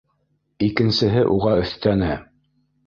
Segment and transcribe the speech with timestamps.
[0.69, 2.13] Икенсеһе уға өҫтәне: